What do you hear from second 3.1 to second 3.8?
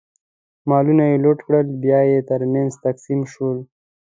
شول.